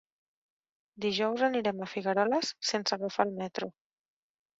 [1.03, 3.69] Dijous anirem a Figueroles sense agafar el metro.